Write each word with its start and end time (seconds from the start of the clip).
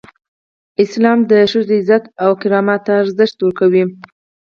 اسلام 0.83 1.19
د 1.31 1.33
ښځو 1.51 1.73
عزت 1.79 2.03
او 2.23 2.31
کرامت 2.41 2.79
ته 2.85 2.91
ارزښت 3.03 3.37
ورکوي. 3.41 3.83